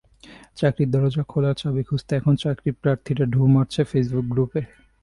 [0.55, 4.61] চাকরির দরজা খোলার চাবি খুঁজতে এখন চাকরিপ্রার্থীরা ঢুঁ মারছেন ফেসবুক গ্রুপে।